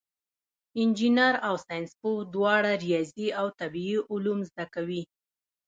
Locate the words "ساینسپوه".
1.65-2.17